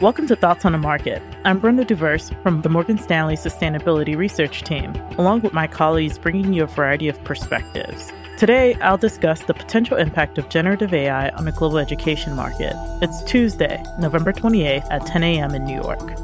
Welcome 0.00 0.28
to 0.28 0.36
Thoughts 0.36 0.64
on 0.64 0.70
the 0.70 0.78
Market. 0.78 1.20
I'm 1.44 1.58
Brenda 1.58 1.84
Duverce 1.84 2.32
from 2.44 2.62
the 2.62 2.68
Morgan 2.68 2.98
Stanley 2.98 3.34
Sustainability 3.34 4.16
Research 4.16 4.62
Team, 4.62 4.94
along 5.18 5.40
with 5.40 5.52
my 5.52 5.66
colleagues 5.66 6.20
bringing 6.20 6.52
you 6.52 6.62
a 6.62 6.66
variety 6.68 7.08
of 7.08 7.22
perspectives. 7.24 8.12
Today, 8.36 8.74
I'll 8.74 8.96
discuss 8.96 9.42
the 9.42 9.54
potential 9.54 9.96
impact 9.96 10.38
of 10.38 10.48
generative 10.50 10.94
AI 10.94 11.30
on 11.30 11.46
the 11.46 11.50
global 11.50 11.78
education 11.78 12.36
market. 12.36 12.74
It's 13.02 13.24
Tuesday, 13.24 13.82
November 13.98 14.32
28th 14.32 14.86
at 14.88 15.04
10 15.04 15.24
a.m. 15.24 15.56
in 15.56 15.64
New 15.64 15.82
York. 15.82 16.16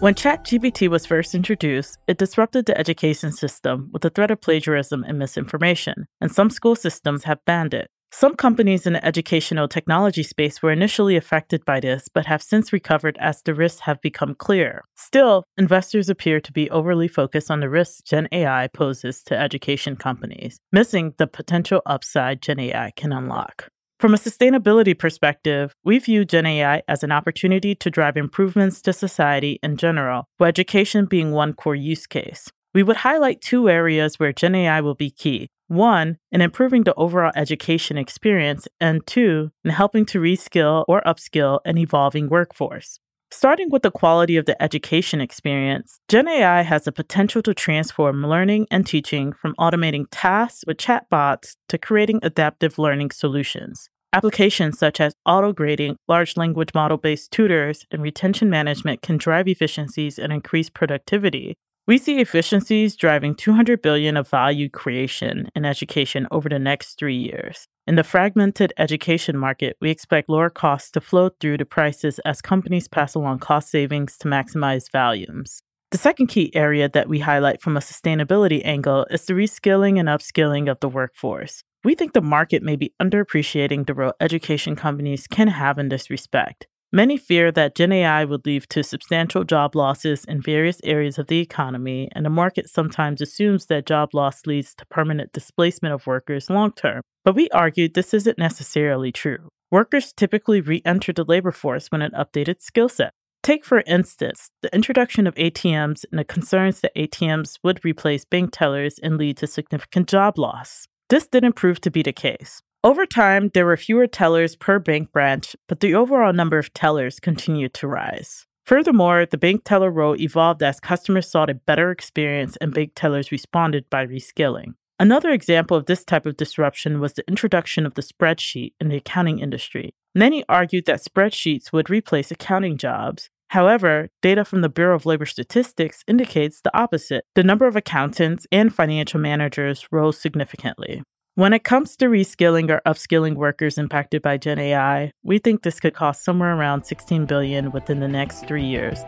When 0.00 0.14
ChatGPT 0.14 0.86
was 0.86 1.04
first 1.04 1.34
introduced, 1.34 1.98
it 2.06 2.16
disrupted 2.16 2.66
the 2.66 2.78
education 2.78 3.32
system 3.32 3.90
with 3.92 4.02
the 4.02 4.10
threat 4.10 4.30
of 4.30 4.40
plagiarism 4.40 5.02
and 5.02 5.18
misinformation, 5.18 6.06
and 6.20 6.30
some 6.30 6.48
school 6.48 6.76
systems 6.76 7.24
have 7.24 7.44
banned 7.44 7.74
it. 7.74 7.90
Some 8.14 8.36
companies 8.36 8.86
in 8.86 8.92
the 8.92 9.04
educational 9.04 9.68
technology 9.68 10.22
space 10.22 10.62
were 10.62 10.70
initially 10.70 11.16
affected 11.16 11.64
by 11.64 11.80
this, 11.80 12.08
but 12.12 12.26
have 12.26 12.42
since 12.42 12.70
recovered 12.70 13.16
as 13.18 13.40
the 13.40 13.54
risks 13.54 13.80
have 13.80 14.02
become 14.02 14.34
clear. 14.34 14.84
Still, 14.94 15.44
investors 15.56 16.10
appear 16.10 16.38
to 16.38 16.52
be 16.52 16.70
overly 16.70 17.08
focused 17.08 17.50
on 17.50 17.60
the 17.60 17.70
risks 17.70 18.02
Gen 18.02 18.28
AI 18.30 18.68
poses 18.74 19.22
to 19.24 19.36
education 19.36 19.96
companies, 19.96 20.58
missing 20.70 21.14
the 21.16 21.26
potential 21.26 21.80
upside 21.86 22.42
Gen 22.42 22.60
AI 22.60 22.92
can 22.96 23.12
unlock. 23.12 23.68
From 23.98 24.12
a 24.12 24.18
sustainability 24.18 24.96
perspective, 24.96 25.72
we 25.82 25.98
view 25.98 26.26
Gen 26.26 26.44
AI 26.44 26.82
as 26.86 27.02
an 27.02 27.12
opportunity 27.12 27.74
to 27.76 27.90
drive 27.90 28.18
improvements 28.18 28.82
to 28.82 28.92
society 28.92 29.58
in 29.62 29.78
general, 29.78 30.26
with 30.38 30.48
education 30.48 31.06
being 31.06 31.32
one 31.32 31.54
core 31.54 31.74
use 31.74 32.06
case. 32.06 32.50
We 32.74 32.82
would 32.82 32.98
highlight 32.98 33.40
two 33.40 33.70
areas 33.70 34.18
where 34.18 34.32
Gen 34.34 34.54
AI 34.54 34.82
will 34.82 34.94
be 34.94 35.10
key 35.10 35.48
one, 35.72 36.18
in 36.30 36.40
improving 36.40 36.84
the 36.84 36.94
overall 36.94 37.32
education 37.34 37.98
experience, 37.98 38.68
and 38.80 39.06
two, 39.06 39.50
in 39.64 39.70
helping 39.70 40.04
to 40.06 40.20
reskill 40.20 40.84
or 40.88 41.02
upskill 41.02 41.60
an 41.64 41.78
evolving 41.78 42.28
workforce. 42.28 43.00
Starting 43.30 43.70
with 43.70 43.82
the 43.82 43.90
quality 43.90 44.36
of 44.36 44.44
the 44.44 44.62
education 44.62 45.20
experience, 45.20 45.98
Gen 46.06 46.28
AI 46.28 46.60
has 46.60 46.84
the 46.84 46.92
potential 46.92 47.42
to 47.42 47.54
transform 47.54 48.26
learning 48.26 48.66
and 48.70 48.86
teaching 48.86 49.32
from 49.32 49.54
automating 49.58 50.04
tasks 50.10 50.64
with 50.66 50.76
chatbots 50.76 51.56
to 51.68 51.78
creating 51.78 52.20
adaptive 52.22 52.78
learning 52.78 53.10
solutions. 53.10 53.88
Applications 54.12 54.78
such 54.78 55.00
as 55.00 55.14
auto 55.24 55.54
grading, 55.54 55.96
large 56.06 56.36
language 56.36 56.74
model 56.74 56.98
based 56.98 57.30
tutors, 57.30 57.86
and 57.90 58.02
retention 58.02 58.50
management 58.50 59.00
can 59.00 59.16
drive 59.16 59.48
efficiencies 59.48 60.18
and 60.18 60.30
increase 60.30 60.68
productivity, 60.68 61.56
we 61.86 61.98
see 61.98 62.20
efficiencies 62.20 62.94
driving 62.94 63.34
200 63.34 63.82
billion 63.82 64.16
of 64.16 64.28
value 64.28 64.68
creation 64.68 65.48
in 65.54 65.64
education 65.64 66.28
over 66.30 66.48
the 66.48 66.58
next 66.58 66.98
3 66.98 67.16
years. 67.16 67.66
In 67.86 67.96
the 67.96 68.04
fragmented 68.04 68.72
education 68.78 69.36
market, 69.36 69.76
we 69.80 69.90
expect 69.90 70.28
lower 70.28 70.50
costs 70.50 70.92
to 70.92 71.00
flow 71.00 71.30
through 71.40 71.56
to 71.56 71.64
prices 71.64 72.20
as 72.20 72.40
companies 72.40 72.86
pass 72.86 73.16
along 73.16 73.40
cost 73.40 73.70
savings 73.70 74.16
to 74.18 74.28
maximize 74.28 74.90
volumes. 74.92 75.60
The 75.90 75.98
second 75.98 76.28
key 76.28 76.54
area 76.54 76.88
that 76.88 77.08
we 77.08 77.18
highlight 77.18 77.60
from 77.60 77.76
a 77.76 77.80
sustainability 77.80 78.64
angle 78.64 79.04
is 79.10 79.26
the 79.26 79.34
reskilling 79.34 79.98
and 79.98 80.08
upskilling 80.08 80.70
of 80.70 80.80
the 80.80 80.88
workforce. 80.88 81.64
We 81.84 81.96
think 81.96 82.12
the 82.12 82.22
market 82.22 82.62
may 82.62 82.76
be 82.76 82.94
underappreciating 83.02 83.86
the 83.86 83.94
role 83.94 84.14
education 84.20 84.76
companies 84.76 85.26
can 85.26 85.48
have 85.48 85.78
in 85.78 85.88
this 85.88 86.08
respect. 86.08 86.68
Many 86.94 87.16
fear 87.16 87.50
that 87.52 87.74
Gen 87.74 87.90
AI 87.90 88.26
would 88.26 88.44
lead 88.44 88.68
to 88.68 88.84
substantial 88.84 89.44
job 89.44 89.74
losses 89.74 90.26
in 90.26 90.42
various 90.42 90.78
areas 90.84 91.18
of 91.18 91.26
the 91.26 91.40
economy, 91.40 92.10
and 92.12 92.22
the 92.22 92.28
market 92.28 92.68
sometimes 92.68 93.22
assumes 93.22 93.64
that 93.66 93.86
job 93.86 94.10
loss 94.12 94.44
leads 94.44 94.74
to 94.74 94.84
permanent 94.84 95.32
displacement 95.32 95.94
of 95.94 96.06
workers 96.06 96.50
long 96.50 96.70
term. 96.70 97.00
But 97.24 97.34
we 97.34 97.48
argued 97.48 97.94
this 97.94 98.12
isn't 98.12 98.36
necessarily 98.36 99.10
true. 99.10 99.48
Workers 99.70 100.12
typically 100.12 100.60
re 100.60 100.82
enter 100.84 101.14
the 101.14 101.24
labor 101.24 101.50
force 101.50 101.88
when 101.88 102.02
an 102.02 102.10
updated 102.10 102.60
skill 102.60 102.90
set. 102.90 103.14
Take, 103.42 103.64
for 103.64 103.82
instance, 103.86 104.50
the 104.60 104.74
introduction 104.74 105.26
of 105.26 105.34
ATMs 105.36 106.04
and 106.10 106.18
the 106.18 106.24
concerns 106.24 106.82
that 106.82 106.94
ATMs 106.94 107.58
would 107.64 107.82
replace 107.86 108.26
bank 108.26 108.50
tellers 108.52 108.98
and 109.02 109.16
lead 109.16 109.38
to 109.38 109.46
significant 109.46 110.10
job 110.10 110.38
loss. 110.38 110.88
This 111.08 111.26
didn't 111.26 111.54
prove 111.54 111.80
to 111.80 111.90
be 111.90 112.02
the 112.02 112.12
case. 112.12 112.60
Over 112.84 113.06
time, 113.06 113.52
there 113.54 113.64
were 113.64 113.76
fewer 113.76 114.08
tellers 114.08 114.56
per 114.56 114.80
bank 114.80 115.12
branch, 115.12 115.54
but 115.68 115.78
the 115.78 115.94
overall 115.94 116.32
number 116.32 116.58
of 116.58 116.74
tellers 116.74 117.20
continued 117.20 117.74
to 117.74 117.86
rise. 117.86 118.46
Furthermore, 118.66 119.24
the 119.24 119.38
bank 119.38 119.62
teller 119.64 119.88
role 119.88 120.20
evolved 120.20 120.64
as 120.64 120.80
customers 120.80 121.30
sought 121.30 121.48
a 121.48 121.54
better 121.54 121.92
experience 121.92 122.56
and 122.60 122.74
bank 122.74 122.92
tellers 122.96 123.30
responded 123.30 123.88
by 123.88 124.04
reskilling. 124.04 124.74
Another 124.98 125.30
example 125.30 125.76
of 125.76 125.86
this 125.86 126.04
type 126.04 126.26
of 126.26 126.36
disruption 126.36 126.98
was 126.98 127.12
the 127.12 127.26
introduction 127.28 127.86
of 127.86 127.94
the 127.94 128.02
spreadsheet 128.02 128.72
in 128.80 128.88
the 128.88 128.96
accounting 128.96 129.38
industry. 129.38 129.94
Many 130.12 130.44
argued 130.48 130.86
that 130.86 131.04
spreadsheets 131.04 131.72
would 131.72 131.88
replace 131.88 132.32
accounting 132.32 132.78
jobs. 132.78 133.30
However, 133.50 134.08
data 134.22 134.44
from 134.44 134.60
the 134.60 134.68
Bureau 134.68 134.96
of 134.96 135.06
Labor 135.06 135.26
Statistics 135.26 136.02
indicates 136.08 136.60
the 136.60 136.76
opposite. 136.76 137.26
The 137.36 137.44
number 137.44 137.66
of 137.68 137.76
accountants 137.76 138.46
and 138.50 138.74
financial 138.74 139.20
managers 139.20 139.86
rose 139.92 140.20
significantly. 140.20 141.02
When 141.34 141.54
it 141.54 141.64
comes 141.64 141.96
to 141.96 142.08
reskilling 142.08 142.68
or 142.68 142.82
upskilling 142.84 143.36
workers 143.36 143.78
impacted 143.78 144.20
by 144.20 144.36
Gen 144.36 144.58
AI, 144.58 145.12
we 145.22 145.38
think 145.38 145.62
this 145.62 145.80
could 145.80 145.94
cost 145.94 146.24
somewhere 146.24 146.54
around 146.54 146.84
16 146.84 147.24
billion 147.24 147.70
within 147.70 148.00
the 148.00 148.08
next 148.08 148.46
3 148.46 148.62
years. 148.62 148.98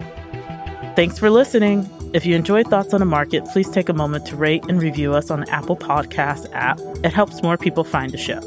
Thanks 0.97 1.19
for 1.19 1.29
listening. 1.29 1.87
If 2.15 2.25
you 2.25 2.35
enjoyed 2.35 2.69
Thoughts 2.69 2.95
on 2.95 3.01
the 3.01 3.05
Market, 3.05 3.45
please 3.45 3.69
take 3.69 3.91
a 3.91 3.93
moment 3.93 4.25
to 4.29 4.37
rate 4.37 4.65
and 4.71 4.81
review 4.81 5.13
us 5.13 5.31
on 5.31 5.41
the 5.41 5.51
Apple 5.51 5.77
Podcast 5.77 6.51
app. 6.55 6.81
It 7.05 7.13
helps 7.13 7.43
more 7.43 7.59
people 7.59 7.85
find 7.85 8.11
the 8.11 8.17
show. 8.17 8.41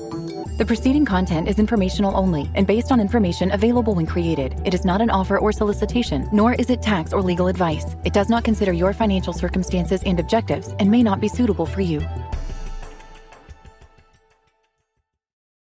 The 0.58 0.66
preceding 0.66 1.06
content 1.06 1.48
is 1.48 1.60
informational 1.60 2.18
only 2.18 2.50
and 2.56 2.66
based 2.66 2.92
on 2.92 3.00
information 3.00 3.52
available 3.52 3.94
when 3.94 4.08
created. 4.08 4.60
It 4.66 4.74
is 4.74 4.86
not 4.86 5.02
an 5.02 5.12
offer 5.12 5.38
or 5.38 5.52
solicitation, 5.52 6.28
nor 6.34 6.56
is 6.56 6.72
it 6.72 6.82
tax 6.82 7.14
or 7.14 7.22
legal 7.22 7.46
advice. 7.46 7.96
It 8.06 8.14
does 8.14 8.28
not 8.28 8.44
consider 8.44 8.74
your 8.74 8.92
financial 8.92 9.34
circumstances 9.34 10.02
and 10.04 10.20
objectives 10.20 10.74
and 10.80 10.90
may 10.90 11.04
not 11.04 11.22
be 11.22 11.28
suitable 11.28 11.68
for 11.68 11.82
you. 11.82 12.02